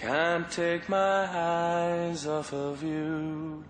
[0.00, 3.64] Can't take my eyes off of you.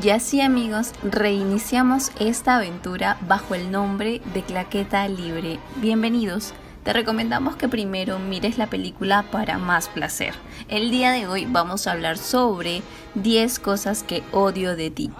[0.00, 5.58] Y así amigos, reiniciamos esta aventura bajo el nombre de Claqueta Libre.
[5.76, 6.54] Bienvenidos.
[6.84, 10.34] Te recomendamos que primero mires la película para más placer.
[10.68, 12.82] El día de hoy vamos a hablar sobre
[13.16, 15.10] 10 cosas que odio de ti.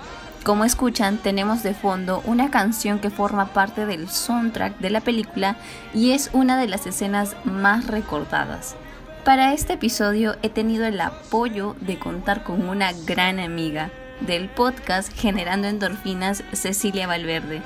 [0.45, 5.57] Como escuchan, tenemos de fondo una canción que forma parte del soundtrack de la película
[5.95, 8.77] y es una de las escenas más recordadas.
[9.25, 13.91] Para este episodio he tenido el apoyo de contar con una gran amiga
[14.21, 17.63] del podcast Generando Endorfinas, Cecilia Valverde.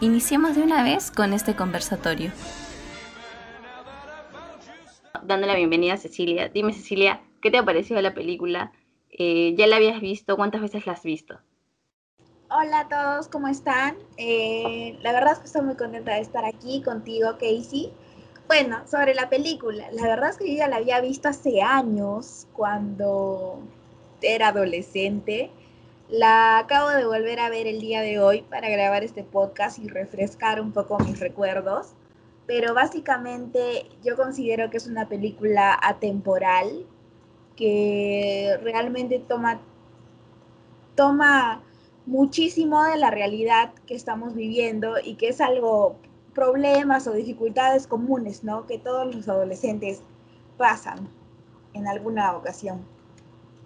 [0.00, 2.32] Iniciemos de una vez con este conversatorio.
[5.24, 6.48] Dando la bienvenida a Cecilia.
[6.48, 8.72] Dime Cecilia, ¿qué te ha parecido la película?
[9.10, 10.36] Eh, ¿Ya la habías visto?
[10.36, 11.38] ¿Cuántas veces la has visto?
[12.48, 13.96] Hola a todos, ¿cómo están?
[14.16, 17.92] Eh, la verdad es que estoy muy contenta de estar aquí contigo, Casey.
[18.46, 22.46] Bueno, sobre la película, la verdad es que yo ya la había visto hace años,
[22.52, 23.58] cuando
[24.20, 25.50] era adolescente.
[26.08, 29.88] La acabo de volver a ver el día de hoy para grabar este podcast y
[29.88, 31.94] refrescar un poco mis recuerdos.
[32.46, 36.84] Pero básicamente yo considero que es una película atemporal
[37.56, 39.60] que realmente toma,
[40.94, 41.62] toma
[42.04, 45.96] muchísimo de la realidad que estamos viviendo y que es algo
[46.34, 48.66] problemas o dificultades comunes, ¿no?
[48.66, 50.02] Que todos los adolescentes
[50.56, 51.08] pasan
[51.72, 52.84] en alguna ocasión.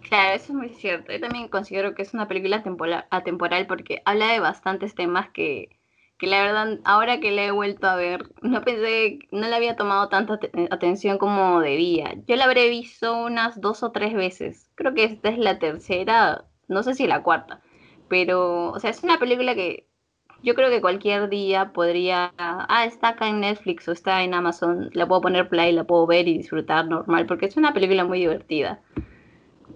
[0.03, 1.13] Claro, eso es muy cierto.
[1.13, 2.63] Yo también considero que es una película
[3.11, 5.79] atemporal porque habla de bastantes temas que,
[6.19, 9.77] que la verdad, ahora que la he vuelto a ver, no pensé, no le había
[9.77, 10.39] tomado tanta
[10.71, 12.15] atención como debía.
[12.27, 14.71] Yo la habré visto unas dos o tres veces.
[14.77, 17.61] Creo que esta es la tercera, no sé si la cuarta.
[18.09, 19.89] Pero, o sea, es una película que
[20.43, 24.91] yo creo que cualquier día podría, ah, está acá en Netflix o está en Amazon,
[24.93, 28.21] la puedo poner play, la puedo ver y disfrutar normal, porque es una película muy
[28.21, 28.81] divertida.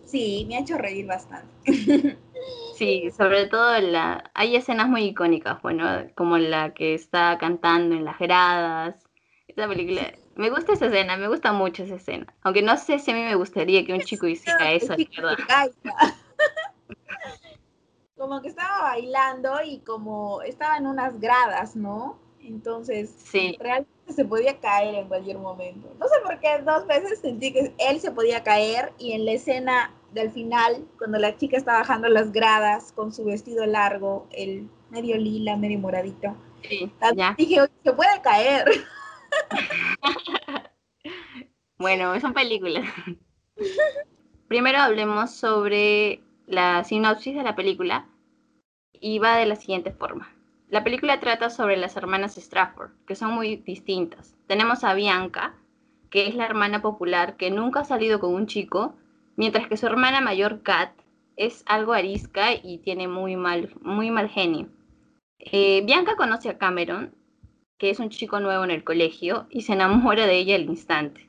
[0.07, 1.53] Sí, me ha hecho reír bastante.
[2.77, 5.85] Sí, sobre todo la, hay escenas muy icónicas, bueno,
[6.17, 8.97] como la que está cantando en las gradas.
[9.47, 12.27] Esta película, me gusta esa escena, me gusta mucho esa escena.
[12.43, 15.71] Aunque no sé si a mí me gustaría que un chico hiciera eso, ¿verdad?
[18.23, 22.21] Como que estaba bailando y como estaba en unas gradas, ¿no?
[22.41, 23.17] Entonces,
[23.59, 25.89] realmente se podía caer en cualquier momento.
[25.99, 29.33] No sé por qué dos veces sentí que él se podía caer y en la
[29.33, 34.69] escena del final, cuando la chica está bajando las gradas con su vestido largo, el
[34.91, 36.37] medio lila, medio moradito,
[37.37, 38.71] dije, se puede caer.
[41.77, 42.85] bueno, son películas.
[44.47, 48.07] Primero hablemos sobre la sinopsis de la película
[49.03, 50.33] y va de la siguiente forma.
[50.71, 54.35] La película trata sobre las hermanas Stratford, que son muy distintas.
[54.47, 55.55] Tenemos a Bianca,
[56.09, 58.95] que es la hermana popular que nunca ha salido con un chico,
[59.37, 60.93] mientras que su hermana mayor, Kat,
[61.37, 64.69] es algo arisca y tiene muy mal, muy mal genio.
[65.39, 67.13] Eh, Bianca conoce a Cameron,
[67.79, 71.29] que es un chico nuevo en el colegio, y se enamora de ella al instante.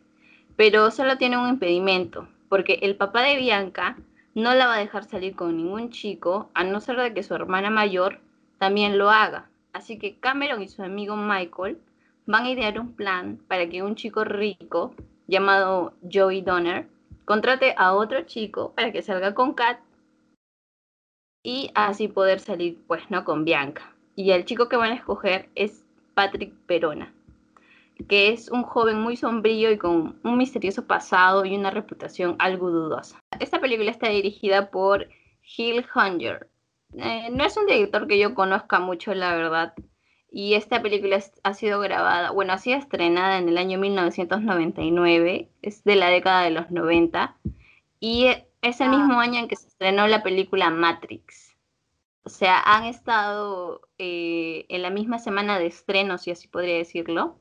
[0.56, 3.98] Pero solo tiene un impedimento, porque el papá de Bianca
[4.36, 7.36] no la va a dejar salir con ningún chico, a no ser de que su
[7.36, 8.20] hermana mayor
[8.58, 9.50] también lo haga.
[9.74, 11.80] Así que Cameron y su amigo Michael
[12.26, 14.96] van a idear un plan para que un chico rico
[15.28, 16.88] llamado Joey Donner
[17.26, 19.80] contrate a otro chico para que salga con Kat
[21.44, 23.94] y así poder salir pues no con Bianca.
[24.16, 25.84] Y el chico que van a escoger es
[26.14, 27.13] Patrick Perona
[28.08, 32.70] que es un joven muy sombrío y con un misterioso pasado y una reputación algo
[32.70, 33.20] dudosa.
[33.40, 35.08] Esta película está dirigida por
[35.42, 36.50] Gil Hunger.
[36.96, 39.74] Eh, no es un director que yo conozca mucho, la verdad.
[40.32, 45.84] Y esta película ha sido grabada, bueno, ha sido estrenada en el año 1999, es
[45.84, 47.38] de la década de los 90,
[48.00, 48.28] y
[48.64, 51.56] es el mismo año en que se estrenó la película Matrix.
[52.24, 57.38] O sea, han estado eh, en la misma semana de estreno, si así podría decirlo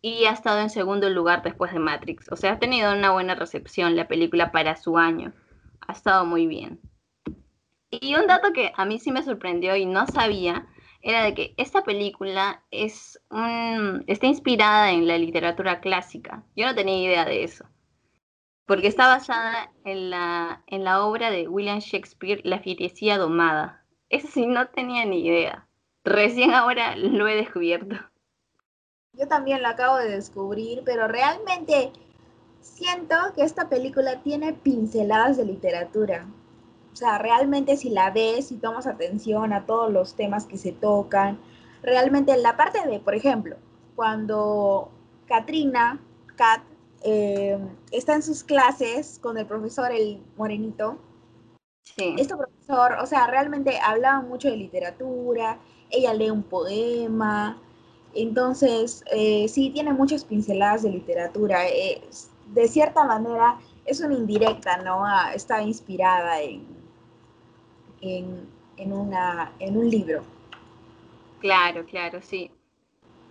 [0.00, 2.30] y ha estado en segundo lugar después de Matrix.
[2.32, 5.34] O sea, ha tenido una buena recepción la película para su año.
[5.86, 6.80] Ha estado muy bien.
[7.90, 10.66] Y un dato que a mí sí me sorprendió y no sabía
[11.02, 13.20] era de que esta película es
[14.06, 16.44] está inspirada en la literatura clásica.
[16.56, 17.64] Yo no tenía idea de eso.
[18.66, 23.84] porque está basada en la, en la obra de William Shakespeare, La fierecía domada.
[24.08, 25.68] Eso sí, no tenía ni idea.
[26.04, 27.96] Recién ahora lo he descubierto.
[29.18, 31.92] Yo también lo acabo de descubrir, pero realmente
[32.60, 36.26] siento que esta película tiene pinceladas de literatura.
[36.92, 40.72] O sea, realmente si la ves y tomas atención a todos los temas que se
[40.72, 41.38] tocan,
[41.82, 43.56] realmente la parte de, por ejemplo,
[43.94, 44.90] cuando
[45.26, 46.00] Katrina,
[46.36, 46.62] Kat,
[47.02, 47.58] eh,
[47.92, 50.98] está en sus clases con el profesor, el morenito,
[51.82, 52.14] sí.
[52.18, 55.58] este profesor, o sea, realmente hablaba mucho de literatura,
[55.90, 57.60] ella lee un poema,
[58.22, 61.60] entonces eh, sí tiene muchas pinceladas de literatura.
[61.62, 65.04] de cierta manera es una indirecta, ¿no?
[65.34, 66.64] está inspirada en,
[68.00, 68.92] en
[69.76, 70.22] un libro.
[71.40, 72.50] Claro, claro, sí.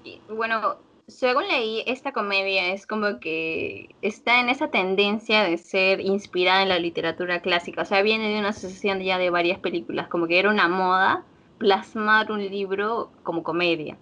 [0.03, 0.77] Y, bueno,
[1.07, 6.69] según leí, esta comedia es como que está en esa tendencia de ser inspirada en
[6.69, 7.83] la literatura clásica.
[7.83, 11.23] O sea, viene de una asociación ya de varias películas, como que era una moda
[11.57, 13.97] plasmar un libro como comedia.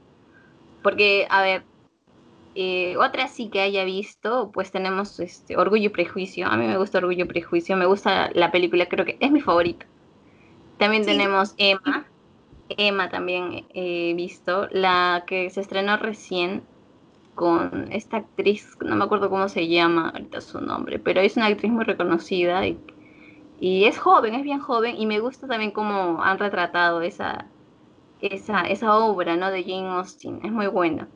[0.84, 1.64] Porque, a ver,
[2.56, 6.48] eh, otra sí que haya visto, pues tenemos este, Orgullo y Prejuicio.
[6.48, 9.42] A mí me gusta Orgullo y Prejuicio, me gusta la película, creo que es mi
[9.42, 9.86] favorita.
[10.78, 12.06] También tenemos Emma.
[12.70, 16.64] Emma también he visto, la que se estrenó recién
[17.36, 21.48] con esta actriz, no me acuerdo cómo se llama ahorita su nombre, pero es una
[21.48, 22.80] actriz muy reconocida y,
[23.60, 27.48] y es joven, es bien joven y me gusta también cómo han retratado esa,
[28.32, 29.52] esa, esa obra ¿no?
[29.52, 31.08] de Jane Austen, es muy buena.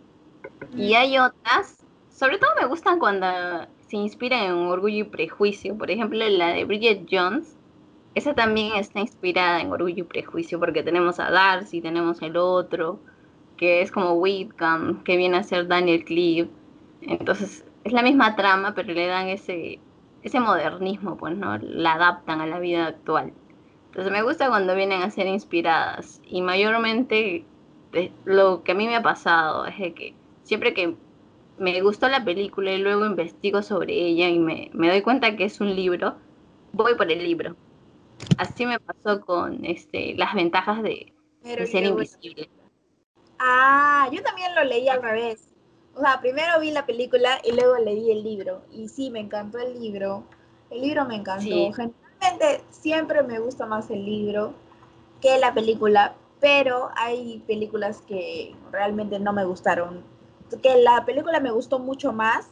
[0.76, 3.28] Y hay otras, sobre todo me gustan cuando
[3.88, 7.58] se inspiran en Orgullo y Prejuicio, por ejemplo la de Bridget Jones,
[8.18, 13.00] esa también está inspirada en Orgullo y Prejuicio, porque tenemos a Darcy, tenemos el otro,
[13.58, 16.50] que es como Whitcomb, que viene a ser Daniel Cleave.
[17.02, 19.80] Entonces, es la misma trama, pero le dan ese,
[20.24, 21.60] ese modernismo, pues, ¿no?
[21.60, 23.34] La adaptan a la vida actual.
[23.88, 26.22] Entonces, me gusta cuando vienen a ser inspiradas.
[26.26, 27.46] Y mayormente,
[28.26, 30.14] lo que a mí me ha pasado es que
[30.44, 30.96] siempre que
[31.58, 35.46] me gustó la película y luego investigo sobre ella y me, me doy cuenta que
[35.46, 36.16] es un libro,
[36.74, 37.56] voy por el libro
[38.38, 41.14] Así me pasó con este, las ventajas de,
[41.44, 42.50] ser invisible.
[43.40, 45.50] Ah, yo también lo leí al revés.
[45.96, 48.64] O sea, primero vi la película y luego leí el libro.
[48.72, 50.24] Y sí, me encantó el libro.
[50.70, 51.72] El libro me encantó.
[52.20, 54.54] Generalmente siempre me gusta más el libro
[55.22, 60.04] que la película, pero hay películas que realmente no me gustaron.
[60.62, 62.50] Que la película me gustó mucho más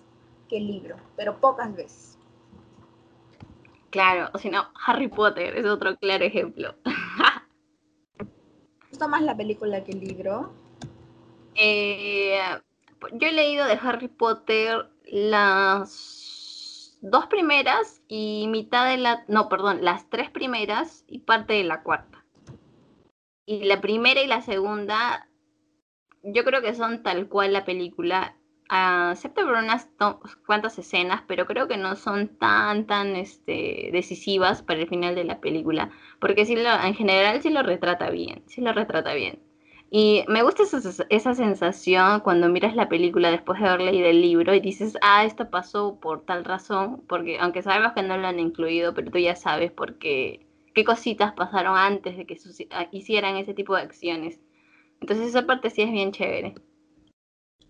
[0.50, 2.18] que el libro, pero pocas veces.
[3.90, 6.76] Claro, o si no, Harry Potter es otro claro ejemplo.
[8.18, 8.26] ¿Te
[8.90, 10.52] gusta más la película que el libro?
[11.56, 12.38] Eh,
[13.14, 16.25] yo he leído de Harry Potter las
[17.06, 19.24] dos primeras y mitad de la...
[19.28, 22.26] No, perdón, las tres primeras y parte de la cuarta.
[23.46, 25.30] Y la primera y la segunda,
[26.24, 28.36] yo creo que son tal cual la película
[28.68, 29.88] acepto por unas
[30.48, 35.24] cuantas escenas, pero creo que no son tan, tan este, decisivas para el final de
[35.24, 39.40] la película, porque sí lo, en general sí lo retrata bien, sí lo retrata bien.
[39.92, 44.22] Y me gusta esa, esa, sensación cuando miras la película después de haber leído el
[44.22, 48.28] libro y dices, ah, esto pasó por tal razón, porque aunque sabemos que no lo
[48.28, 52.38] han incluido, pero tú ya sabes por qué, qué cositas pasaron antes de que
[52.92, 54.40] hicieran ese tipo de acciones.
[55.02, 56.56] Entonces esa parte sí es bien chévere.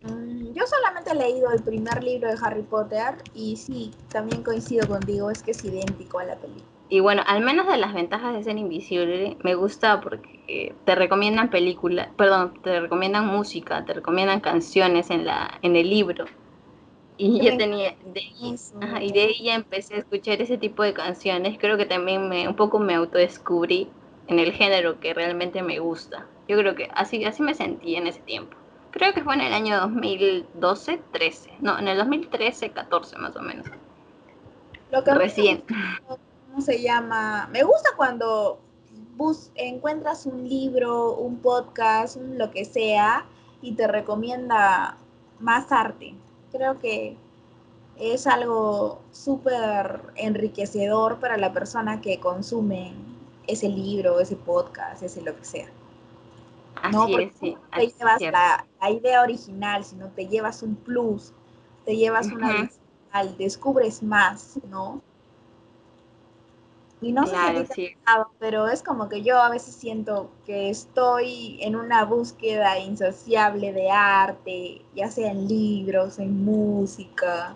[0.02, 4.88] Mm, yo solamente he leído el primer libro de Harry Potter y sí, también coincido
[4.88, 6.75] contigo, es que es idéntico a la película.
[6.88, 11.50] Y bueno, al menos de las ventajas de ser invisible, me gusta porque te recomiendan
[11.50, 16.26] películas, perdón, te recomiendan música, te recomiendan canciones en la en el libro.
[17.18, 18.22] Y yo tenía, de,
[19.02, 21.58] y de ella empecé a escuchar ese tipo de canciones.
[21.58, 23.88] Creo que también me, un poco me autodescubrí
[24.28, 26.28] en el género que realmente me gusta.
[26.50, 28.58] Yo creo que así, así me sentí en ese tiempo
[28.96, 33.42] creo que fue en el año 2012, 13, no, en el 2013, 14 más o
[33.42, 33.68] menos.
[34.90, 35.64] Lo que Recién.
[36.56, 37.50] ¿Cómo se llama?
[37.52, 38.62] Me gusta cuando
[39.18, 43.26] bus encuentras un libro, un podcast, lo que sea,
[43.62, 44.96] y te recomienda
[45.42, 46.16] más arte.
[46.54, 47.18] Creo que
[47.98, 52.94] es algo súper enriquecedor para la persona que consume
[53.48, 55.68] ese libro, ese podcast, ese lo que sea.
[56.82, 57.58] Así es, sí.
[57.76, 61.34] te llevas la, idea original, sino te llevas un plus,
[61.84, 62.70] te llevas una
[63.38, 65.02] descubres más, ¿no?
[67.02, 67.36] Y no sé
[67.74, 67.96] si
[68.40, 73.92] pero es como que yo a veces siento que estoy en una búsqueda insaciable de
[73.92, 77.56] arte, ya sea en libros, en música,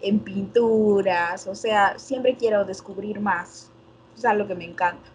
[0.00, 3.70] en pinturas, o sea, siempre quiero descubrir más.
[4.16, 5.08] Es algo que me encanta.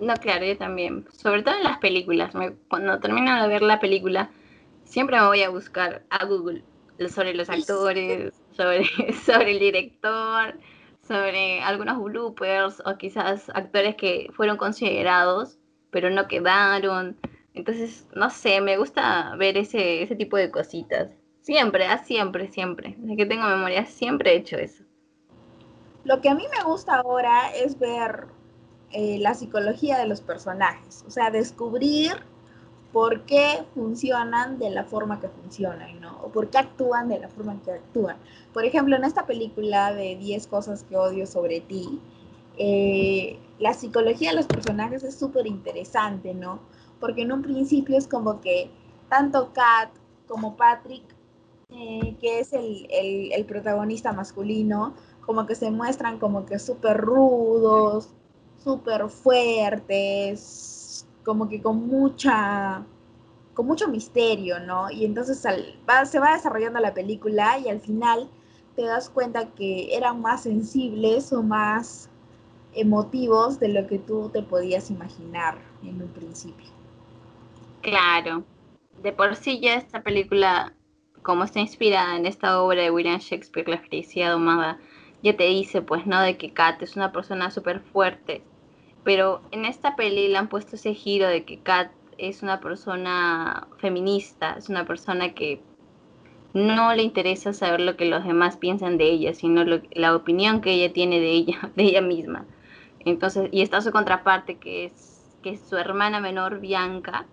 [0.00, 1.06] No, claro, yo también.
[1.12, 2.32] Sobre todo en las películas.
[2.68, 4.30] cuando termino de ver la película,
[4.84, 6.62] siempre me voy a buscar a Google
[7.08, 8.84] sobre los actores, sobre,
[9.26, 10.54] sobre el director,
[11.08, 15.58] sobre algunos bloopers o quizás actores que fueron considerados
[15.90, 17.16] pero no quedaron.
[17.54, 21.10] Entonces, no sé, me gusta ver ese, ese tipo de cositas.
[21.40, 22.94] Siempre, ah, siempre, siempre.
[22.98, 24.84] Desde que tengo memoria, siempre he hecho eso.
[26.04, 28.26] Lo que a mí me gusta ahora es ver
[28.92, 32.22] eh, la psicología de los personajes, o sea, descubrir
[32.92, 36.20] por qué funcionan de la forma que funcionan, ¿no?
[36.22, 38.16] O por qué actúan de la forma que actúan.
[38.52, 42.00] Por ejemplo, en esta película de 10 cosas que odio sobre ti,
[42.56, 46.60] eh, la psicología de los personajes es súper interesante, ¿no?
[46.98, 48.70] Porque en un principio es como que
[49.08, 49.90] tanto Kat
[50.26, 51.04] como Patrick,
[51.70, 58.08] eh, que es el, el, protagonista masculino, como que se muestran como que súper rudos,
[58.64, 60.77] súper fuertes,
[61.28, 62.82] como que con mucha
[63.52, 64.90] con mucho misterio, ¿no?
[64.90, 68.30] Y entonces se va desarrollando la película y al final
[68.76, 72.08] te das cuenta que eran más sensibles o más
[72.72, 76.68] emotivos de lo que tú te podías imaginar en un principio.
[77.82, 78.44] Claro,
[79.02, 80.72] de por sí ya esta película,
[81.20, 84.78] como está inspirada en esta obra de William Shakespeare, La felicidad domada,
[85.22, 86.22] ya te dice, pues, ¿no?
[86.22, 88.42] De que Kat es una persona súper fuerte.
[89.08, 93.66] Pero en esta peli le han puesto ese giro de que Kat es una persona
[93.78, 95.62] feminista, es una persona que
[96.52, 100.72] no le interesa saber lo que los demás piensan de ella, sino la opinión que
[100.72, 102.44] ella tiene de ella, de ella misma.
[103.00, 107.24] Entonces, y está su contraparte, que es, que es su hermana menor, Bianca,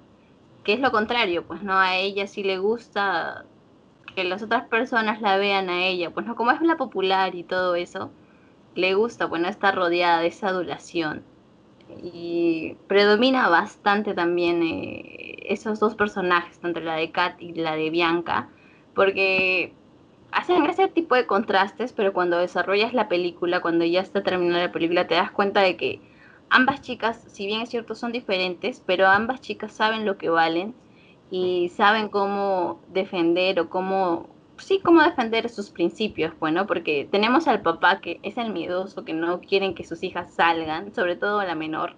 [0.63, 3.43] que es lo contrario, pues no, a ella sí le gusta
[4.15, 7.43] que las otras personas la vean a ella, pues no, como es la popular y
[7.43, 8.11] todo eso,
[8.75, 11.34] le gusta, bueno, está rodeada de esa adulación.
[12.01, 17.89] Y predomina bastante también eh, esos dos personajes, tanto la de Kat y la de
[17.89, 18.49] Bianca,
[18.93, 19.73] porque
[20.31, 24.71] hacen ese tipo de contrastes, pero cuando desarrollas la película, cuando ya está terminada la
[24.71, 26.01] película, te das cuenta de que
[26.49, 30.75] ambas chicas, si bien es cierto, son diferentes, pero ambas chicas saben lo que valen
[31.31, 37.61] y saben cómo defender o cómo, sí, cómo defender sus principios, bueno, porque tenemos al
[37.61, 41.55] papá que es el miedoso, que no quieren que sus hijas salgan, sobre todo la
[41.55, 41.93] menor,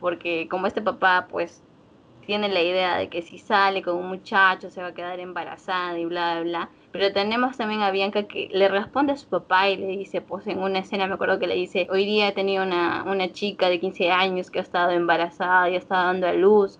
[0.00, 1.62] porque como este papá, pues,
[2.26, 5.98] tiene la idea de que si sale con un muchacho se va a quedar embarazada
[5.98, 9.70] y bla, bla, bla pero tenemos también a Bianca que le responde a su papá
[9.70, 12.32] y le dice, pues en una escena me acuerdo que le dice, hoy día he
[12.32, 16.28] tenido una, una chica de 15 años que ha estado embarazada y ha estado dando
[16.28, 16.78] a luz.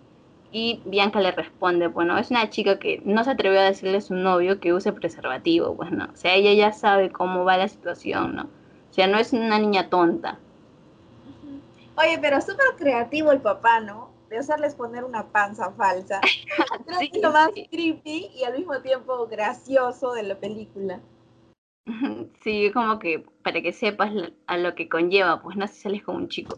[0.53, 4.03] Y Bianca le responde, bueno, es una chica que no se atrevió a decirle a
[4.03, 6.05] su novio que use preservativo, pues no.
[6.05, 8.43] O sea, ella ya sabe cómo va la situación, ¿no?
[8.43, 10.39] O sea, no es una niña tonta.
[11.97, 14.13] Oye, pero súper creativo el papá, ¿no?
[14.33, 16.21] de hacerles poner una panza falsa.
[16.87, 21.01] Creo que es lo más creepy y al mismo tiempo gracioso de la película.
[22.43, 24.11] Sí, como que para que sepas
[24.47, 26.57] a lo que conlleva, pues no si sales como un chico.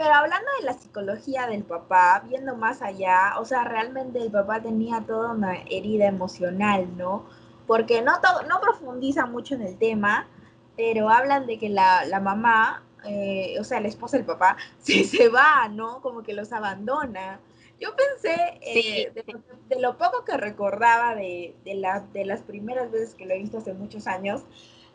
[0.00, 4.62] Pero hablando de la psicología del papá, viendo más allá, o sea, realmente el papá
[4.62, 7.26] tenía toda una herida emocional, ¿no?
[7.66, 8.12] Porque no,
[8.48, 10.26] no profundiza mucho en el tema,
[10.74, 15.04] pero hablan de que la, la mamá eh, o sea, la esposa del papá, se,
[15.04, 16.00] se va, ¿no?
[16.00, 17.38] Como que los abandona.
[17.78, 23.26] Yo pensé, eh, de, lo poco que recordaba de, de, de las primeras veces que
[23.26, 24.44] lo he visto hace muchos años,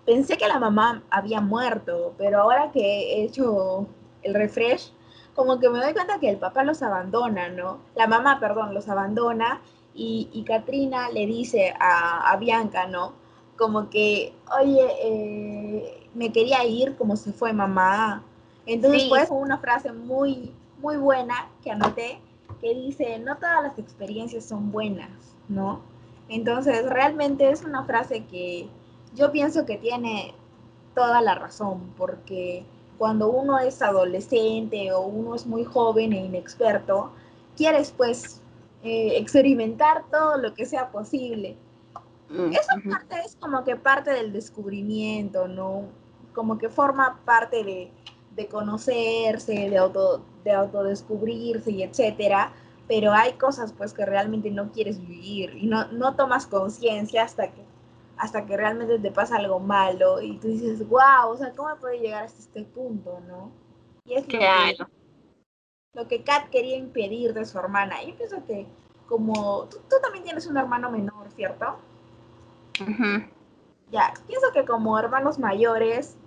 [0.03, 3.87] pensé que la mamá había muerto, pero ahora que he hecho
[4.25, 4.91] el refresh,
[5.35, 7.79] como que me doy cuenta que el papá los abandona, ¿no?
[7.95, 9.61] La mamá, perdón, los abandona
[9.93, 13.13] y, y Katrina le dice a, a Bianca, ¿no?
[13.57, 18.23] Como que, oye, eh, me quería ir como se fue mamá.
[18.65, 22.19] Entonces, fue una frase muy, muy buena que anoté
[22.61, 25.09] que dice, no todas las experiencias son buenas,
[25.49, 25.81] ¿no?
[26.29, 28.67] Entonces, realmente es una frase que
[29.13, 30.33] yo pienso que tiene
[30.95, 32.65] toda la razón, porque
[32.97, 37.11] cuando uno es adolescente o uno es muy joven e inexperto,
[37.55, 38.41] quieres pues
[38.83, 41.57] eh, experimentar todo lo que sea posible.
[42.29, 45.85] Mm, Esa parte es como que parte del descubrimiento, ¿no?
[46.35, 47.63] como que forma parte
[48.35, 52.51] de, conocerse, de, auto, de autodescubrirse y etcétera,
[52.87, 57.47] pero hay cosas pues que realmente no quieres vivir y no, no tomas conciencia hasta
[57.47, 57.63] que,
[58.17, 61.99] hasta que realmente te pasa algo malo y tú dices, wow, o sea, ¿cómo puede
[61.99, 63.51] llegar hasta este punto, no?
[64.05, 64.87] Y es claro.
[65.93, 68.03] lo, que, Kat quería impedir de su hermana.
[68.03, 68.67] Y pienso que
[69.07, 71.77] como tú, también tienes un hermano menor, ¿cierto?
[73.91, 76.17] ya, pienso que como hermanos mayores,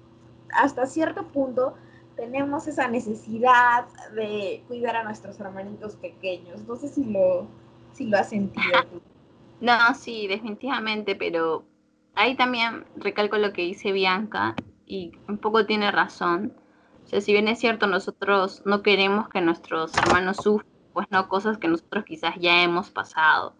[0.52, 1.74] hasta cierto punto,
[2.16, 6.62] tenemos esa necesidad de cuidar a nuestros hermanitos pequeños.
[6.66, 7.46] No sé si lo,
[7.92, 9.00] si lo has sentido tú.
[9.60, 11.64] No, sí, definitivamente, pero
[12.18, 14.56] ahí también recalco lo que dice Bianca
[14.86, 16.52] y un poco tiene razón.
[17.04, 21.28] O sea, si bien es cierto, nosotros no queremos que nuestros hermanos sufran, pues no
[21.28, 23.54] cosas que nosotros quizás ya hemos pasado,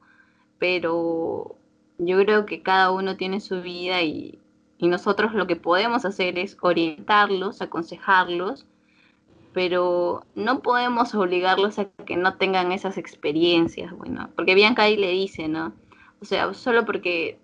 [0.59, 1.57] pero
[1.99, 4.41] yo creo que cada uno tiene su vida y,
[4.77, 8.67] y nosotros lo que podemos hacer es orientarlos, aconsejarlos,
[9.53, 15.11] pero no podemos obligarlos a que no tengan esas experiencias, bueno, porque Bianca ahí le
[15.11, 15.73] dice, ¿no?
[16.21, 17.39] O sea, solo porque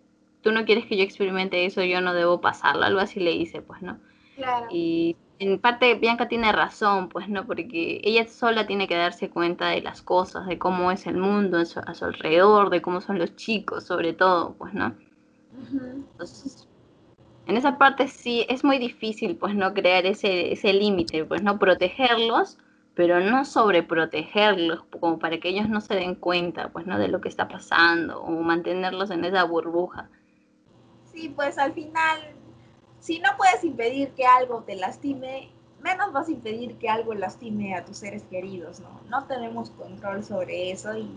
[0.45, 3.63] tú no quieres que yo experimente eso, yo no debo pasarlo, algo así le dice,
[3.63, 3.99] pues, ¿no?
[4.37, 4.67] Claro.
[4.71, 7.47] Y en parte Bianca tiene razón, pues, ¿no?
[7.47, 11.57] Porque ella sola tiene que darse cuenta de las cosas, de cómo es el mundo
[11.59, 14.95] a su, a su alrededor, de cómo son los chicos, sobre todo, pues, ¿no?
[16.13, 16.69] Entonces,
[17.47, 21.59] en esa parte sí es muy difícil, pues, no crear ese, ese límite, pues, no
[21.59, 22.59] protegerlos,
[22.95, 27.23] pero no sobreprotegerlos, como para que ellos no se den cuenta, pues, no de lo
[27.23, 30.11] que está pasando, o mantenerlos en esa burbuja.
[31.15, 32.21] Sí, pues al final,
[33.01, 37.75] si no puedes impedir que algo te lastime, menos vas a impedir que algo lastime
[37.77, 39.01] a tus seres queridos, ¿no?
[39.09, 41.09] No tenemos control sobre eso y,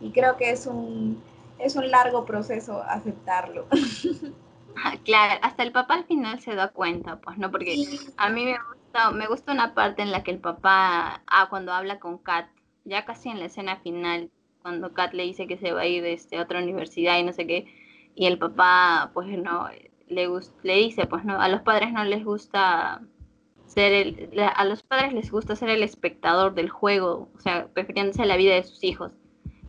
[0.00, 1.22] y creo que es un,
[1.58, 3.66] es un largo proceso aceptarlo.
[4.74, 7.50] Ah, Claro, hasta el papá al final se da cuenta, pues, ¿no?
[7.50, 11.22] Porque Sí, a mí me gusta, me gusta una parte en la que el papá,
[11.26, 12.48] ah, cuando habla con Kat,
[12.84, 14.30] ya casi en la escena final,
[14.62, 17.32] cuando Kat le dice que se va a ir este, a otra universidad y no
[17.32, 17.66] sé qué,
[18.14, 19.68] y el papá, pues, no,
[20.08, 20.28] le,
[20.62, 23.02] le dice, pues, no, a los padres no les gusta
[23.66, 28.22] ser el, a los padres les gusta ser el espectador del juego, o sea, refiriéndose
[28.22, 29.12] a la vida de sus hijos.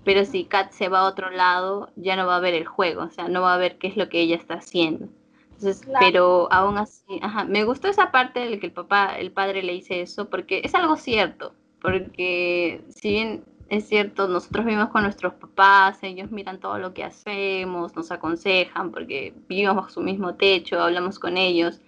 [0.06, 3.04] Pero si Kat se va a otro lado, ya no va a ver el juego,
[3.04, 5.10] o sea, no va a ver qué es lo que ella está haciendo.
[5.52, 6.00] Entonces, Claro.
[6.00, 9.74] pero aún así, ajá, me gustó esa parte la que el papá, el padre le
[9.74, 15.34] dice eso, porque es algo cierto, porque si bien es cierto, nosotros vivimos con nuestros
[15.36, 20.82] papás, ellos miran todo lo que hacemos, nos aconsejan, porque vivimos bajo su mismo techo,
[20.82, 21.82] hablamos con ellos,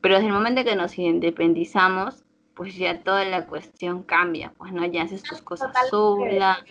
[0.00, 2.24] pero desde el momento que nos independizamos,
[2.54, 6.64] pues ya toda la cuestión cambia, pues no, ya haces tus cosas sola,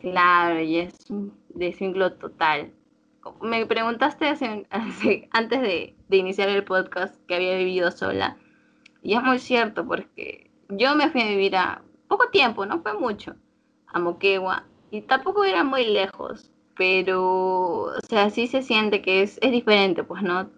[0.00, 2.72] claro, y es un desvínculo total.
[3.42, 8.36] Me preguntaste hace- hace- antes de, de iniciar el podcast que había vivido sola,
[9.02, 12.94] y es muy cierto, porque yo me fui a vivir a poco tiempo, no fue
[12.94, 13.34] mucho,
[13.92, 19.38] a Moquegua, y tampoco era muy lejos, pero, o sea, sí se siente que es,
[19.42, 20.48] es diferente, pues, ¿no?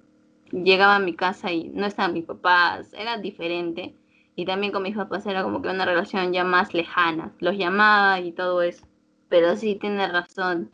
[0.53, 3.95] Llegaba a mi casa y no estaban mis papás, era diferente,
[4.37, 8.21] y también con mis papás era como que una relación ya más lejana, los llamaba
[8.21, 8.87] y todo eso,
[9.29, 10.71] pero sí, tiene razón,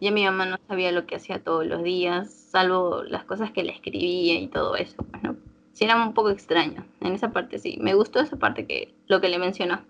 [0.00, 3.62] ya mi mamá no sabía lo que hacía todos los días, salvo las cosas que
[3.62, 5.36] le escribía y todo eso, pues, ¿no?
[5.72, 9.20] Sí, era un poco extraño, en esa parte sí, me gustó esa parte que, lo
[9.20, 9.80] que le mencionó.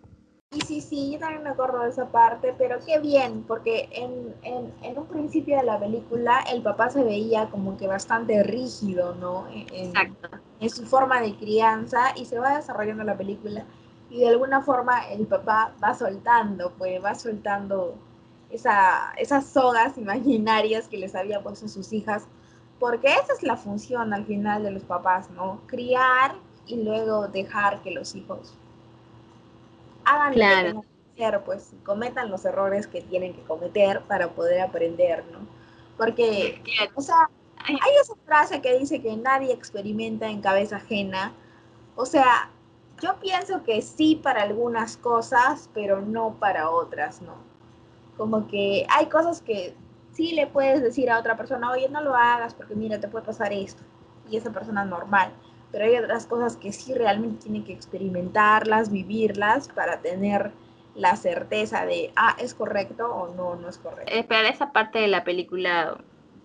[0.53, 4.35] Y sí, sí, yo también me acuerdo de esa parte, pero qué bien, porque en,
[4.43, 9.15] en, en un principio de la película el papá se veía como que bastante rígido,
[9.15, 9.47] ¿no?
[9.49, 10.29] En, Exacto.
[10.59, 13.65] en su forma de crianza y se va desarrollando la película
[14.11, 17.95] y de alguna forma el papá va soltando, pues va soltando
[18.51, 22.27] esa, esas sogas imaginarias que les había puesto a sus hijas,
[22.81, 25.61] porque esa es la función al final de los papás, ¿no?
[25.69, 26.35] Criar
[26.67, 28.60] y luego dejar que los hijos
[30.11, 30.69] hagan Claro.
[30.75, 34.61] lo que tengan que hacer, pues cometan los errores que tienen que cometer para poder
[34.61, 35.39] aprender, ¿no?
[35.97, 36.93] Porque, Claro.
[36.95, 37.29] o sea,
[37.63, 41.35] Ay, hay esa frase que dice que nadie experimenta en cabeza ajena.
[41.95, 42.51] O sea,
[43.03, 47.35] yo pienso que sí para algunas cosas, pero no para otras, ¿no?
[48.17, 49.75] Como que hay cosas que
[50.13, 53.25] sí le puedes decir a otra persona, oye, no lo hagas porque mira, te puede
[53.27, 53.83] pasar esto.
[54.31, 55.33] Y esa persona es normal.
[55.73, 60.51] Pero hay otras cosas que sí realmente tienen que experimentarlas, vivirlas para tener
[60.95, 64.13] la certeza de, ah, es correcto o no, no es correcto.
[64.13, 65.99] Eh, Para esa parte de la película,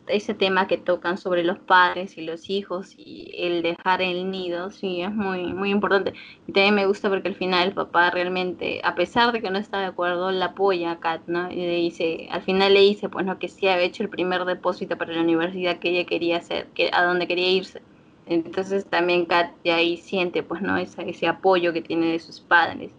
[0.07, 4.69] ese tema que tocan sobre los padres y los hijos y el dejar el nido,
[4.71, 6.13] sí, es muy, muy importante.
[6.47, 9.57] Y también me gusta porque al final el papá realmente, a pesar de que no
[9.57, 11.51] está de acuerdo, la apoya a Kat, ¿no?
[11.51, 13.39] Y le dice, al final le dice, pues, ¿no?
[13.39, 16.89] Que sí había hecho el primer depósito para la universidad que ella quería hacer, que,
[16.93, 17.81] a donde quería irse.
[18.25, 20.77] Entonces también Kat de ahí siente, pues, ¿no?
[20.77, 22.93] Ese, ese apoyo que tiene de sus padres.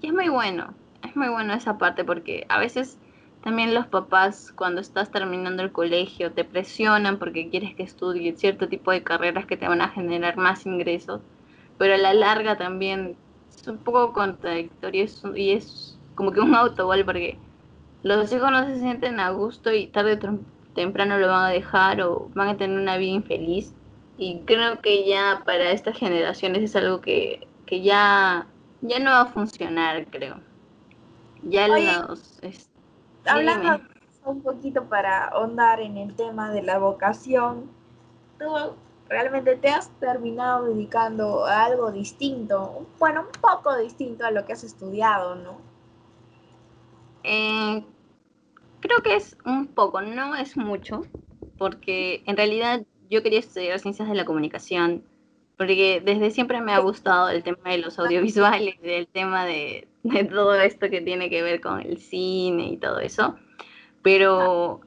[0.00, 2.98] Y es muy bueno, es muy bueno esa parte porque a veces
[3.40, 8.68] también los papás cuando estás terminando el colegio te presionan porque quieres que estudies cierto
[8.68, 11.22] tipo de carreras que te van a generar más ingresos,
[11.76, 13.18] pero a la larga también
[13.50, 17.40] es un poco contradictorio y es como que un autogol porque
[18.02, 21.50] los hijos no se sienten a gusto y tarde o tem- temprano lo van a
[21.50, 23.74] dejar o van a tener una vida infeliz.
[24.22, 28.46] Y creo que ya para estas generaciones es algo que, que ya,
[28.80, 30.40] ya no va a funcionar, creo.
[31.42, 32.38] Ya Oye, los...
[32.40, 32.70] es-
[33.26, 33.80] Hablando
[34.24, 37.68] un poquito para ahondar en el tema de la vocación,
[38.38, 38.46] ¿tú
[39.08, 42.86] realmente te has terminado dedicando a algo distinto?
[43.00, 45.56] Bueno, un poco distinto a lo que has estudiado, ¿no?
[47.24, 47.84] Eh,
[48.80, 51.02] creo que es un poco, no es mucho,
[51.58, 55.04] porque en realidad yo quería estudiar ciencias de la comunicación,
[55.58, 60.24] porque desde siempre me ha gustado el tema de los audiovisuales, el tema de, de
[60.24, 63.36] todo esto que tiene que ver con el cine y todo eso,
[64.00, 64.80] pero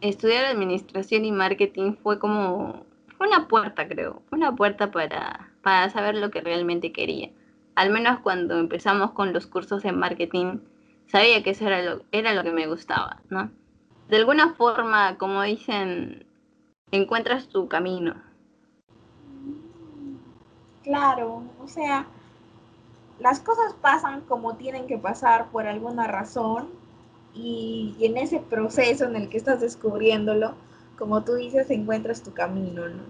[0.00, 2.84] estudiar administración y marketing fue como,
[3.20, 7.30] una puerta, creo, una puerta para, para saber lo que realmente quería.
[7.76, 10.58] Al menos cuando empezamos con los cursos de marketing,
[11.06, 13.52] sabía que eso era lo, era lo que me gustaba, ¿no?
[14.08, 16.26] De alguna forma, como dicen,
[16.92, 18.22] encuentras tu camino.
[20.82, 22.06] Claro, o sea,
[23.18, 26.70] las cosas pasan como tienen que pasar por alguna razón
[27.34, 30.54] y, y en ese proceso en el que estás descubriéndolo,
[30.98, 33.04] como tú dices, encuentras tu camino, ¿no?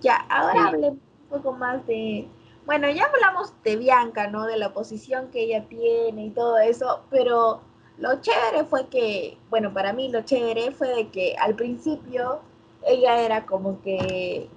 [0.00, 0.68] Ya, ahora Sí.
[0.68, 2.28] hablé un poco más de,
[2.66, 4.46] bueno, ya hablamos de Bianca, ¿no?
[4.46, 7.62] De la posición que ella tiene y todo eso, pero
[7.98, 12.40] lo chévere fue que, bueno, para mí lo chévere fue de que al principio
[12.86, 14.48] ella era como que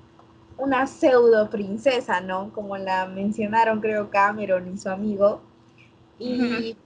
[0.58, 2.52] una pseudo princesa, ¿no?
[2.54, 5.42] Como la mencionaron, creo, Cameron y su amigo.
[6.20, 6.78] Y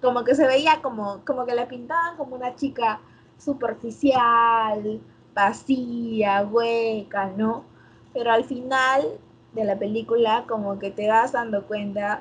[0.00, 3.00] como que se veía como, como que la pintaban como una chica
[3.38, 5.00] superficial,
[5.34, 7.64] vacía, hueca, ¿no?
[8.12, 9.18] Pero al final
[9.54, 12.20] de la película como que te das dando cuenta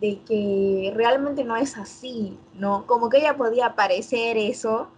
[0.00, 2.86] de que realmente no es así, ¿no?
[2.86, 4.88] Como que ella podía parecer eso,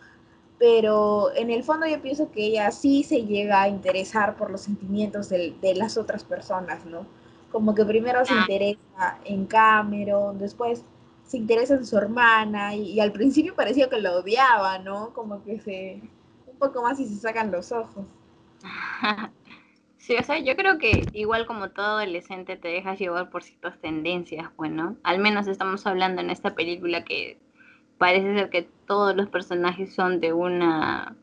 [0.58, 4.62] pero en el fondo yo pienso que ella sí se llega a interesar por los
[4.62, 7.06] sentimientos de, de las otras personas, ¿no?
[7.52, 10.84] Como que primero se interesa en Cameron, después
[11.24, 15.12] se interesa en su hermana y, y al principio parecía que lo odiaba, ¿no?
[15.14, 16.00] Como que se
[16.46, 18.04] un poco más y se sacan los ojos.
[19.98, 23.80] Sí, o sea, yo creo que igual como todo adolescente te dejas llevar por ciertas
[23.80, 27.40] tendencias, bueno, al menos estamos hablando en esta película que
[27.98, 31.16] parece ser que todos los personajes son de una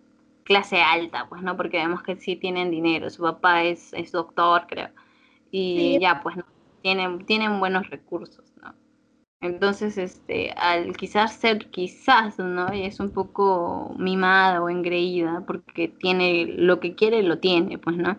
[0.44, 1.56] clase alta, pues, ¿no?
[1.58, 4.90] Porque vemos que sí tienen dinero, su papá es, es doctor, creo,
[5.52, 6.00] y Sí.
[6.02, 6.46] ya, pues, ¿no?
[6.82, 8.76] Tienen, tienen buenos recursos, ¿no?
[9.42, 12.74] Entonces, este, al quizás ser, quizás, ¿no?
[12.74, 17.98] Y es un poco mimada o engreída, porque tiene lo que quiere, lo tiene, pues,
[17.98, 18.18] ¿no?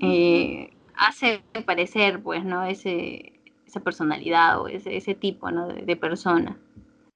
[0.00, 2.64] Eh, hace parecer, pues, ¿no?
[2.64, 3.32] Ese,
[3.66, 5.68] esa personalidad o ese, ese tipo, ¿no?
[5.68, 6.58] De, de persona.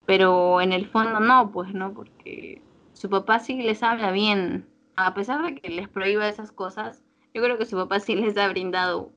[0.06, 1.92] Pero en el fondo no, pues, ¿no?
[1.92, 2.62] Porque
[2.92, 4.66] su papá sí les habla bien.
[4.96, 7.02] A pesar de que les prohíba esas cosas,
[7.34, 9.10] yo creo que su papá sí les ha brindado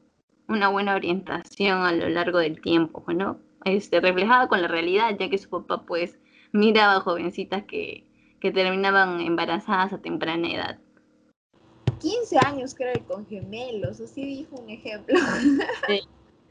[0.47, 3.39] una buena orientación a lo largo del tiempo, pues, ¿no?
[3.65, 6.19] Este, reflejada con la realidad, ya que su papá, pues,
[6.51, 8.05] miraba jovencitas que,
[8.39, 10.79] que terminaban embarazadas a temprana edad.
[11.99, 15.19] 15 años creo con gemelos, así dijo un ejemplo.
[15.87, 16.01] Sí.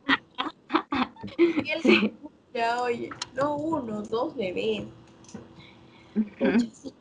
[1.64, 2.12] Y él Sí.
[2.55, 4.85] Ya, oye, no uno, dos bebés.
[6.73, 6.95] Sí.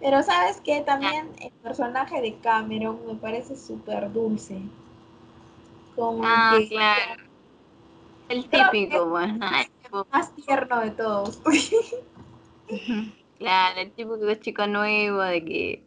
[0.00, 4.60] Pero sabes que también el personaje de Cameron me parece súper dulce.
[5.94, 7.22] Como Ah, que claro.
[8.28, 9.32] El típico, pues,
[10.10, 11.42] más tierno de todos.
[13.38, 15.84] Claro, el típico chico nuevo de que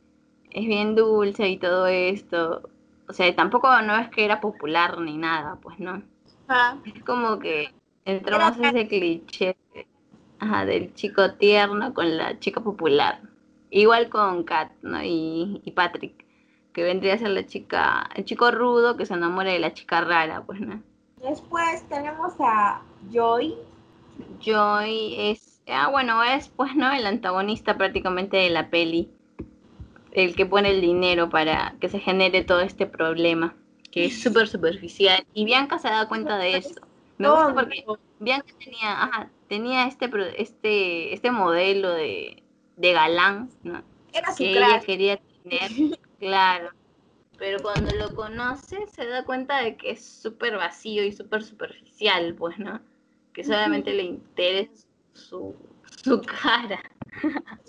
[0.49, 2.67] es bien dulce y todo esto.
[3.07, 6.01] O sea, tampoco no es que era popular ni nada, pues no.
[6.83, 7.71] Es como que
[8.05, 9.55] entramos en ese cliché
[10.43, 13.21] ajá, del chico tierno con la chica popular.
[13.69, 15.03] Igual con Kat, ¿no?
[15.03, 16.25] Y, y Patrick,
[16.73, 20.01] que vendría a ser la chica, el chico rudo que se enamora de la chica
[20.01, 20.81] rara, pues, ¿no?
[21.17, 23.55] Después tenemos a Joy.
[24.45, 26.91] Joy es, ah, bueno, es pues, ¿no?
[26.91, 29.09] El antagonista prácticamente de la peli.
[30.11, 33.55] El que pone el dinero para que se genere todo este problema,
[33.91, 35.25] que es súper superficial.
[35.33, 36.81] Y Bianca se da cuenta de eso.
[37.23, 37.61] Me gusta Tonto.
[37.61, 37.85] porque
[38.19, 42.43] Bianca tenía, ajá, tenía este, este, este modelo de,
[42.75, 43.83] de galán, ¿no?
[44.13, 45.71] Era su Que ella quería tener,
[46.19, 46.69] claro.
[47.37, 52.35] Pero cuando lo conoce se da cuenta de que es súper vacío y súper superficial,
[52.35, 52.79] pues, ¿no?
[53.33, 55.55] Que solamente le interesa su,
[56.03, 56.81] su cara.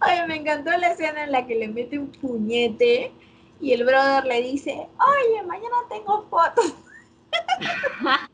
[0.00, 3.12] Ay, me encantó la escena en la que le mete un puñete
[3.60, 6.74] y el brother le dice, oye, mañana tengo fotos.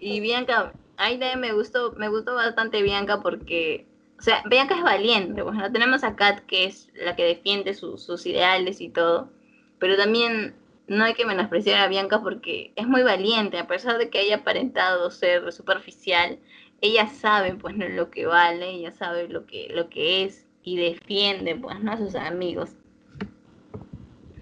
[0.00, 4.82] Y Bianca, ahí también me gustó, me gustó bastante Bianca porque o sea, Bianca es
[4.82, 9.30] valiente, pues no tenemos a Kat que es la que defiende sus ideales y todo,
[9.78, 10.56] pero también
[10.88, 14.36] no hay que menospreciar a Bianca porque es muy valiente, a pesar de que haya
[14.36, 16.40] aparentado ser superficial,
[16.80, 20.76] ella sabe pues no lo que vale, ella sabe lo que, lo que es y
[20.76, 22.70] defiende pues no a sus amigos.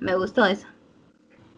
[0.00, 0.66] Me gustó eso.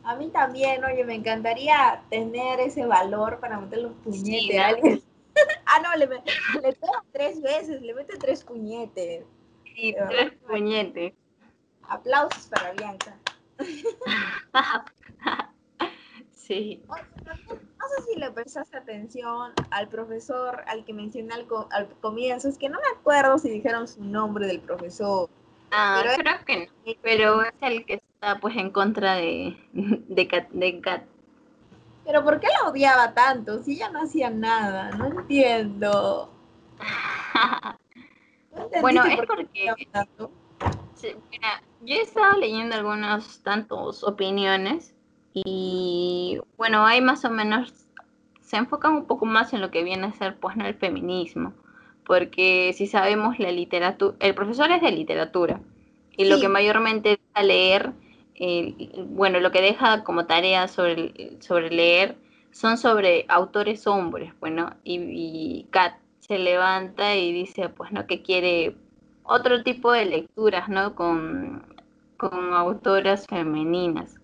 [0.09, 5.03] A mí también, oye, me encantaría tener ese valor para meterle un puñete a alguien.
[5.67, 6.79] ah, no, le, le
[7.13, 9.27] tres veces, le mete tres puñetes.
[9.67, 11.13] Sí, tres puñetes.
[11.83, 13.19] Aplausos para Bianca.
[16.33, 16.83] sí.
[16.89, 22.57] no, sé si le prestaste atención al profesor al que mencioné al, al, comienzo, es
[22.57, 25.29] que no me acuerdo si dijeron su nombre del profesor.
[25.71, 30.27] Ah, pero creo que no, pero es el que está pues en contra de, de,
[30.27, 30.83] Kat, de
[32.05, 33.63] Pero ¿por qué la odiaba tanto?
[33.63, 36.33] Si ella no hacía nada, no entiendo.
[38.81, 39.73] bueno, es porque...
[41.81, 44.97] yo he estado leyendo algunos tantos opiniones
[45.33, 47.73] y bueno, hay más o menos,
[48.41, 51.53] se enfocan un poco más en lo que viene a ser pues no el feminismo.
[52.05, 55.61] Porque si sabemos la literatura, el profesor es de literatura
[56.17, 57.93] y lo que mayormente deja leer,
[59.09, 62.17] bueno, lo que deja como tarea sobre, sobre leer
[62.51, 68.07] son sobre autores hombres, bueno, y, y Kat se levanta y dice, pues, ¿no?
[68.07, 68.77] Que quiere
[69.23, 70.95] otro tipo de lecturas, ¿no?
[70.95, 71.65] Con,
[72.17, 74.17] con autoras femeninas.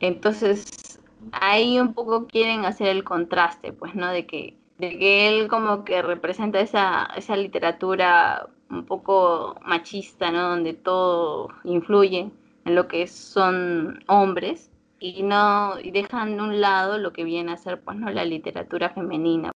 [0.00, 1.00] Entonces,
[1.32, 4.08] ahí un poco quieren hacer el contraste, pues, ¿no?
[4.08, 10.48] De que de que él como que representa esa, esa literatura un poco machista, ¿no?
[10.48, 12.32] Donde todo influye
[12.64, 17.52] en lo que son hombres y no y dejan de un lado lo que viene
[17.52, 19.51] a ser pues no la literatura femenina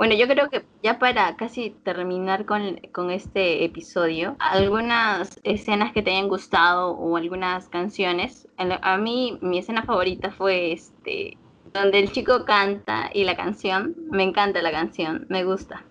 [0.00, 6.10] Bueno, yo creo que ya para casi terminar con, este episodio, algunas escenas que te
[6.12, 8.48] hayan gustado o algunas canciones.
[8.56, 11.36] A mí mi escena favorita fue este
[11.74, 13.94] donde el chico canta y la canción.
[14.10, 15.84] Me encanta la canción, me gusta.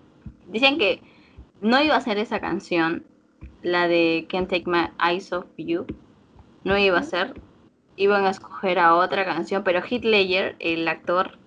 [0.48, 1.04] Dicen que
[1.62, 3.06] no iba a ser esa canción,
[3.62, 5.86] la de Can't Take My Eyes Off You.
[6.64, 7.40] No iba a ser.
[7.96, 11.39] Iban a escoger a otra canción, pero Heath Ledger, el actor,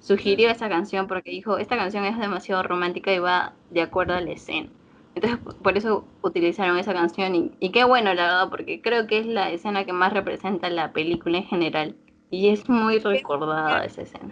[0.00, 4.20] sugirió esa canción porque dijo, esta canción es demasiado romántica y va de acuerdo a
[4.20, 4.68] la escena.
[5.14, 9.26] Entonces, por eso utilizaron esa canción y, qué bueno, la verdad, porque creo que es
[9.26, 11.96] la escena que más representa la película en general.
[12.30, 14.30] Y es muy recordada esa escena.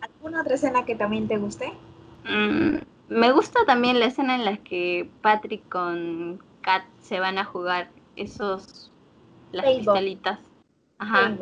[0.00, 1.72] ¿Alguna otra escena que también te guste?
[2.24, 2.76] Mm,
[3.08, 7.90] me gusta también la escena en la que Patrick con Kat se van a jugar
[8.14, 8.92] esos
[9.52, 10.38] las pistolitas.
[10.98, 11.36] Ajá.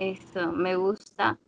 [0.00, 1.38] Eso, me gusta.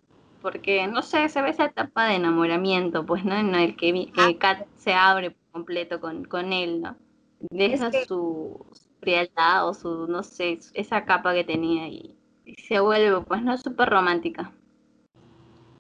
[0.43, 3.35] Porque, no sé, se ve esa etapa de enamoramiento, pues, ¿no?
[3.35, 4.31] En el que ah.
[4.39, 6.97] Kat se abre por completo con, con él, ¿no?
[7.51, 8.65] Deja su,
[9.01, 12.15] frialdad o su, no sé, esa capa que tenía y,
[12.69, 13.57] se vuelve, pues, ¿no?
[13.57, 14.53] Súper romántica.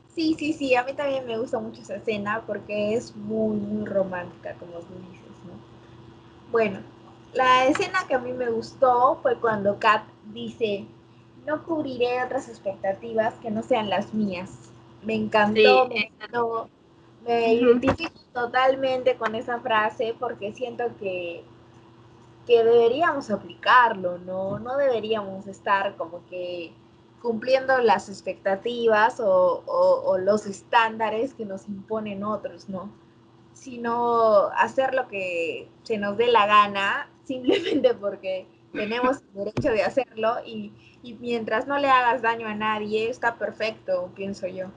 [0.09, 3.85] Sí, sí, sí, a mí también me gusta mucho esa escena porque es muy, muy
[3.85, 6.51] romántica, como tú dices, ¿no?
[6.51, 6.81] Bueno,
[7.35, 10.87] la escena que a mí me gustó fue cuando Kat dice,
[11.47, 14.51] no cubriré otras expectativas que no sean las mías.
[15.03, 15.89] Me encantó,
[17.25, 21.45] me, identifico totalmente con esa frase porque siento que,
[22.47, 24.59] que deberíamos aplicarlo, ¿no?
[24.59, 26.73] No deberíamos estar como que
[27.21, 32.91] cumpliendo las expectativas o, o, los estándares que nos imponen otros, ¿no?
[33.55, 39.83] Sino hacer lo que se nos dé la gana simplemente porque tenemos el derecho de
[39.83, 44.69] hacerlo y y mientras no le hagas daño a nadie, está perfecto, pienso yo.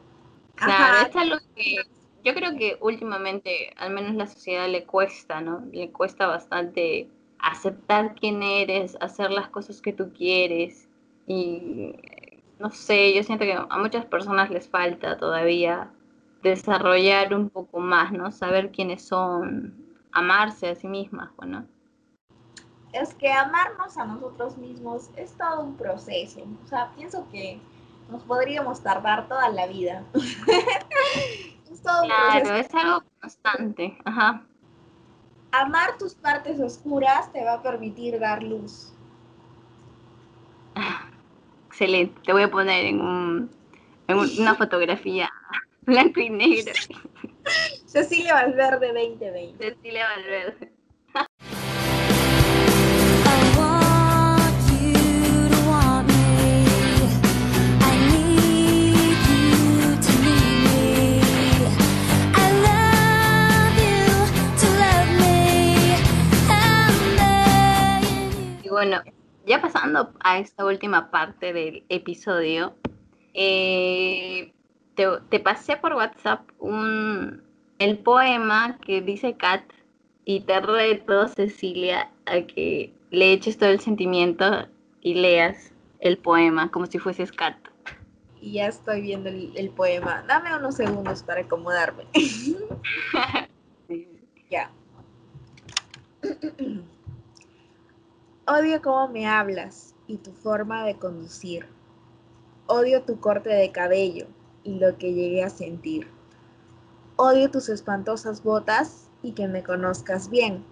[0.55, 1.75] Claro, es algo que
[2.23, 5.63] yo creo que últimamente, al menos la sociedad le cuesta, ¿no?
[5.71, 10.89] Le cuesta bastante aceptar quién eres, hacer las cosas que tú quieres.
[11.27, 11.93] Y
[12.57, 15.91] no sé, yo siento que a muchas personas les falta todavía
[16.41, 18.31] desarrollar un poco más, ¿no?
[18.31, 19.75] Saber quiénes son,
[20.11, 21.67] amarse a sí mismas, ¿no?
[22.95, 26.41] Es que amarnos a nosotros mismos es todo un proceso.
[26.63, 27.59] O sea, pienso que
[28.09, 30.03] nos podríamos tardar toda la vida.
[30.13, 33.97] es todo un claro, es algo constante.
[34.05, 34.43] Ajá.
[35.51, 38.93] Amar tus partes oscuras te va a permitir dar luz.
[41.67, 42.19] Excelente.
[42.25, 43.51] Te voy a poner en, un,
[44.07, 45.29] en una fotografía
[45.81, 46.73] blanco y negro.
[47.85, 49.71] Cecilia Valverde 2020.
[49.71, 50.74] Cecilia Valverde.
[68.85, 69.01] Bueno,
[69.47, 72.75] ya pasando a esta última parte del episodio,
[73.33, 74.53] eh,
[74.95, 77.41] te, te pasé por WhatsApp un,
[77.79, 79.63] el poema que dice Kat
[80.23, 84.67] y te reto, Cecilia, a que le eches todo el sentimiento
[85.01, 87.57] y leas el poema como si fueses Kat.
[88.39, 90.23] Y ya estoy viendo el, el poema.
[90.27, 92.05] Dame unos segundos para acomodarme.
[94.47, 94.69] Ya.
[98.47, 101.65] Odio cómo me hablas y tu forma de conducir.
[102.67, 104.27] Odio tu corte de cabello
[104.63, 106.07] y lo que llegué a sentir.
[107.15, 110.63] Odio tus espantosas botas y que me conozcas bien.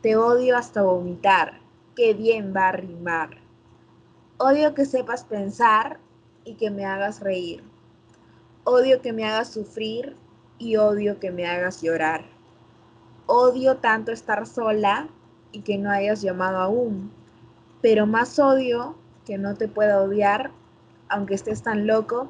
[0.00, 1.58] Te odio hasta vomitar.
[1.96, 3.30] Qué bien va a rimar.
[4.36, 5.98] Odio que sepas pensar
[6.44, 7.64] y que me hagas reír.
[8.62, 10.14] Odio que me hagas sufrir
[10.56, 12.26] y odio que me hagas llorar.
[13.26, 15.08] Odio tanto estar sola
[15.52, 17.12] y que no hayas llamado aún.
[17.80, 20.50] Pero más odio que no te pueda odiar,
[21.08, 22.28] aunque estés tan loco,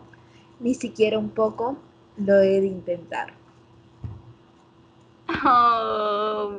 [0.61, 1.79] ni siquiera un poco
[2.17, 3.35] lo he de intentar.
[5.45, 6.59] Oh,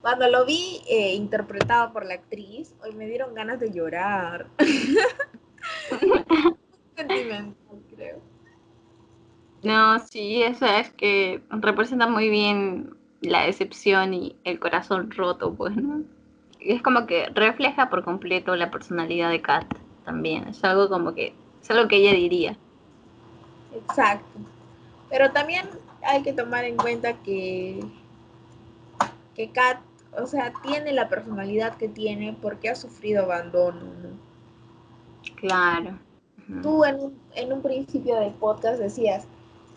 [0.00, 4.46] Cuando lo vi eh, interpretado por la actriz, hoy me dieron ganas de llorar.
[6.96, 8.18] Sentimental, creo.
[9.62, 15.76] no, sí, eso es que representa muy bien la decepción y el corazón roto, pues,
[15.76, 16.02] ¿no?
[16.60, 19.66] Es como que refleja por completo la personalidad de Kat
[20.04, 20.48] también.
[20.48, 22.56] Es algo como que, es algo que ella diría.
[23.74, 24.40] Exacto.
[25.08, 25.68] Pero también
[26.02, 27.80] hay que tomar en cuenta que,
[29.34, 29.78] que Kat,
[30.18, 33.80] o sea, tiene la personalidad que tiene porque ha sufrido abandono.
[33.80, 34.30] ¿no?
[35.36, 35.98] Claro.
[36.62, 39.24] Tú en un, en un principio del podcast decías,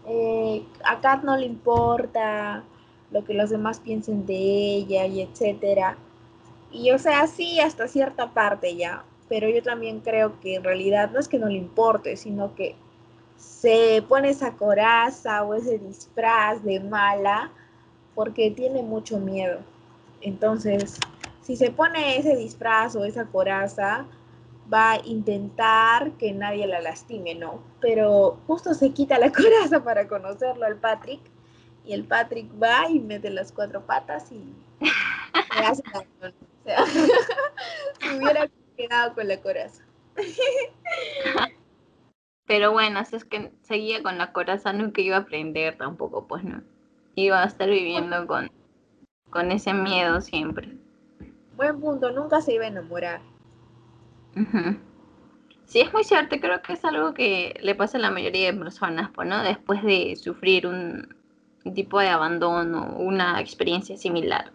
[0.07, 2.63] eh, a Kat no le importa
[3.13, 5.95] lo que los demás piensen de ella y etcétera.
[6.71, 11.11] Y o sea, sí, hasta cierta parte ya, pero yo también creo que en realidad
[11.11, 12.75] no es que no le importe, sino que
[13.37, 17.51] se pone esa coraza o ese disfraz de mala
[18.15, 19.59] porque tiene mucho miedo.
[20.21, 20.99] Entonces,
[21.41, 24.05] si se pone ese disfraz o esa coraza,
[24.73, 27.59] va a intentar que nadie la lastime, ¿no?
[27.81, 31.19] Pero justo se quita la coraza para conocerlo al Patrick
[31.85, 36.07] y el Patrick va y mete las cuatro patas y le hace daño.
[36.21, 36.27] ¿no?
[36.27, 36.85] O sea,
[37.99, 39.83] si hubiera quedado con la coraza.
[42.45, 46.43] Pero bueno, si es que seguía con la coraza, nunca iba a aprender tampoco, pues
[46.43, 46.61] no.
[47.15, 48.51] Iba a estar viviendo con,
[49.29, 50.77] con ese miedo siempre.
[51.55, 53.21] Buen punto, nunca se iba a enamorar.
[55.65, 58.59] Sí, es muy cierto, creo que es algo que le pasa a la mayoría de
[58.59, 59.41] personas, pues, ¿no?
[59.43, 61.15] Después de sufrir un,
[61.63, 64.51] un tipo de abandono, una experiencia similar,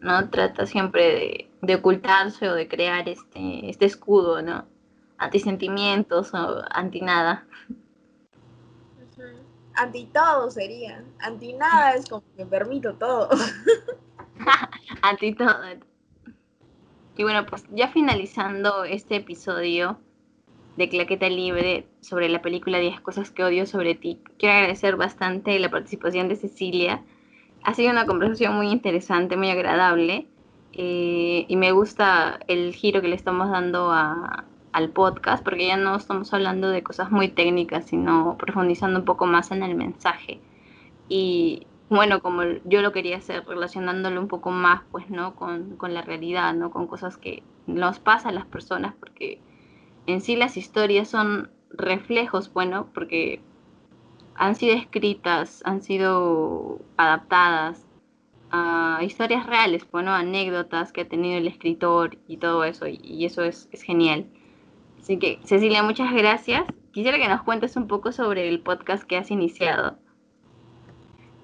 [0.00, 0.28] ¿no?
[0.30, 4.66] Trata siempre de, de ocultarse o de crear este, este escudo, ¿no?
[5.18, 7.46] Antisentimientos o anti nada.
[9.74, 11.02] Anti todo sería.
[11.20, 13.30] Anti nada es como que permito todo.
[15.02, 15.56] Anti todo.
[17.16, 19.98] Y bueno, pues ya finalizando este episodio
[20.76, 25.58] de Claqueta Libre sobre la película 10 cosas que odio sobre ti, quiero agradecer bastante
[25.58, 27.04] la participación de Cecilia.
[27.62, 30.28] Ha sido una conversación muy interesante, muy agradable.
[30.74, 35.76] eh, y me gusta el giro que le estamos dando a- al podcast, porque ya
[35.76, 40.40] no estamos hablando de cosas muy técnicas, sino profundizando un poco más en el mensaje.
[41.08, 45.34] Y bueno, como yo lo quería hacer, relacionándolo un poco más, pues, ¿no?
[45.36, 46.70] Con, con la realidad, ¿no?
[46.70, 49.42] Con cosas que nos pasan a las personas, porque
[50.06, 53.40] en sí las historias son reflejos, bueno, porque
[54.34, 57.86] han sido escritas, han sido adaptadas
[58.50, 63.44] a historias reales, bueno, anécdotas que ha tenido el escritor y todo eso, y, eso
[63.44, 64.26] es, es genial.
[65.00, 66.64] Así que, Cecilia, muchas gracias.
[66.92, 69.98] Quisiera que nos cuentes un poco sobre el podcast que has iniciado.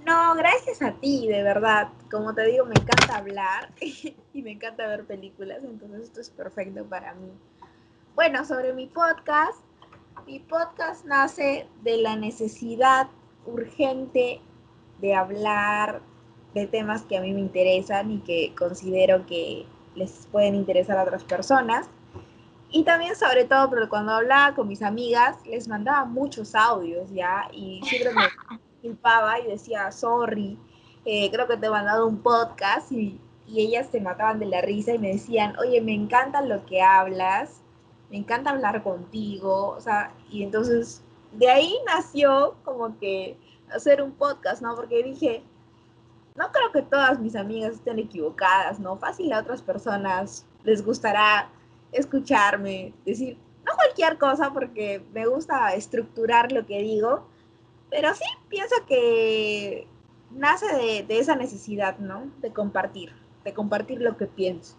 [0.07, 1.89] No, gracias a ti, de verdad.
[2.11, 6.85] Como te digo, me encanta hablar y me encanta ver películas, entonces esto es perfecto
[6.85, 7.31] para mí.
[8.19, 9.61] Bueno, sobre mi podcast,
[10.27, 13.07] mi podcast nace de la necesidad
[13.47, 14.41] urgente
[15.01, 16.01] de hablar
[16.53, 21.05] de temas que a mí me interesan y que considero que les pueden interesar a
[21.05, 21.87] otras personas.
[22.71, 27.49] Y también, sobre todo, pero cuando hablaba con mis amigas, les mandaba muchos audios, ¿ya?
[27.53, 30.59] Y siempre me culpaba y decía, sorry,
[31.05, 34.61] eh, creo que te he mandado un podcast y, y ellas se mataban de la
[34.61, 37.63] risa y me decían, oye, me encanta lo que hablas,
[38.11, 41.03] me encanta hablar contigo, o sea, y entonces
[41.33, 43.37] de ahí nació como que
[43.75, 44.75] hacer un podcast, ¿no?
[44.75, 45.43] Porque dije,
[46.37, 48.97] no creo que todas mis amigas estén equivocadas, ¿no?
[48.97, 51.51] Fácil a otras personas les gustará
[51.93, 53.37] escucharme, decir,
[53.67, 57.27] no cualquier cosa porque me gusta estructurar lo que digo,
[57.91, 59.87] pero sí pienso que
[60.31, 62.31] nace de, de esa necesidad, ¿no?
[62.41, 63.13] De compartir,
[63.45, 64.77] de compartir lo que pienso.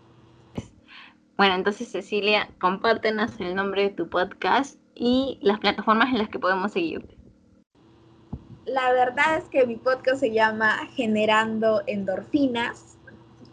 [1.40, 6.38] Bueno, entonces Cecilia, compártenos el nombre de tu podcast y las plataformas en las que
[6.38, 7.16] podemos seguirte.
[8.66, 12.98] La verdad es que mi podcast se llama Generando Endorfinas.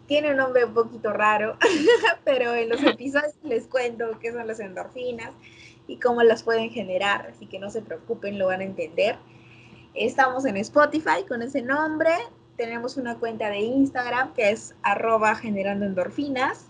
[0.05, 1.57] Tiene un nombre un poquito raro,
[2.25, 5.31] pero en los episodios les cuento qué son las endorfinas
[5.87, 9.15] y cómo las pueden generar, así que no se preocupen, lo van a entender.
[9.93, 12.11] Estamos en Spotify con ese nombre.
[12.57, 16.67] Tenemos una cuenta de Instagram que es arroba generando endorfinas.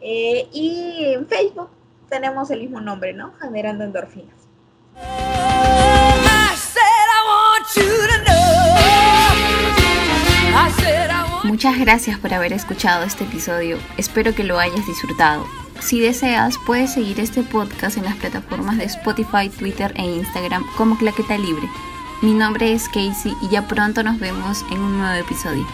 [0.00, 1.70] Eh, y en Facebook
[2.08, 3.32] tenemos el mismo nombre, ¿no?
[3.40, 4.40] Generando endorfinas.
[11.44, 13.76] Muchas gracias por haber escuchado este episodio.
[13.96, 15.46] Espero que lo hayas disfrutado.
[15.80, 20.96] Si deseas, puedes seguir este podcast en las plataformas de Spotify, Twitter e Instagram como
[20.96, 21.68] Claqueta Libre.
[22.22, 25.66] Mi nombre es Casey y ya pronto nos vemos en un nuevo episodio.